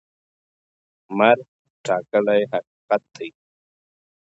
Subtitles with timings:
[1.17, 1.47] مرګ
[1.85, 3.27] ټاکلی حقیقت دی.